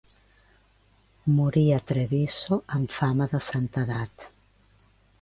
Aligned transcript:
Morí 1.35 1.63
a 1.77 1.79
Treviso 1.93 2.59
amb 2.81 2.99
fama 2.99 3.31
de 3.37 3.45
santedat. 3.53 4.31